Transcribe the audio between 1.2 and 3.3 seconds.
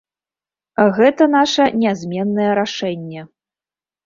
наша нязменнае рашэнне.